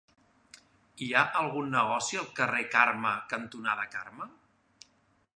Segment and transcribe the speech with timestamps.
[1.07, 4.27] Hi ha algun negoci al carrer Carme cantonada Carme?